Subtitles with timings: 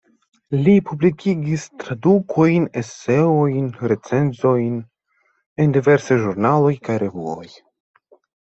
[0.67, 4.81] Li publikigis tradukojn, eseojn, recenzojn
[5.67, 7.47] en diversaj ĵurnaloj kaj revuoj.